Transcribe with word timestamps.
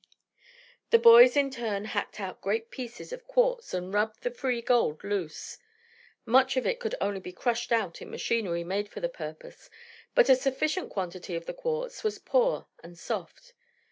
The 0.89 0.97
boys 0.97 1.37
in 1.37 1.51
turn 1.51 1.85
hacked 1.85 2.19
out 2.19 2.41
great 2.41 2.71
pieces 2.71 3.13
of 3.13 3.27
quartz 3.27 3.71
and 3.71 3.93
rubbed 3.93 4.23
the 4.23 4.31
free 4.31 4.59
gold 4.59 5.03
loose. 5.03 5.59
Much 6.25 6.57
of 6.57 6.65
it 6.65 6.79
could 6.79 6.95
only 6.99 7.19
be 7.19 7.31
crushed 7.31 7.71
out 7.71 8.01
in 8.01 8.09
machinery 8.09 8.63
made 8.63 8.89
for 8.89 8.99
the 8.99 9.09
purpose, 9.09 9.69
but 10.15 10.27
a 10.27 10.35
sufficient 10.35 10.89
quantity 10.89 11.35
of 11.35 11.45
the 11.45 11.53
quartz 11.53 12.03
was 12.03 12.17
poor 12.17 12.65
and 12.83 12.97
soft. 12.97 13.53